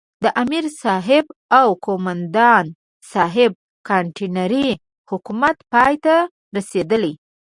د 0.23 0.25
امرصاحب 0.41 1.25
او 1.59 1.67
قوماندان 1.85 2.65
صاحب 3.11 3.51
کانتينري 3.87 4.69
حکومت 5.09 5.55
پای 5.73 5.93
ته 6.05 6.15
رسېدلی. 6.57 7.13